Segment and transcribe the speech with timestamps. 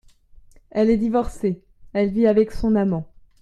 [0.71, 1.61] Elle est divorcée;
[1.93, 3.07] elle vit avec son amant.